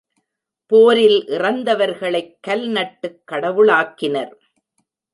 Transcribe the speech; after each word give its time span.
போரில் 0.65 1.27
இறந்தவர்களைக் 1.27 2.37
கல் 2.41 2.67
நட்டுக் 2.67 3.21
கடவுளாக்கினர். 3.31 4.31